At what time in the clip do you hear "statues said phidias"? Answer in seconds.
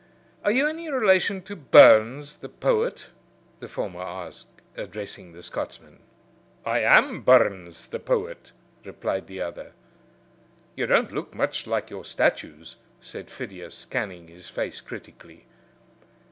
12.03-13.75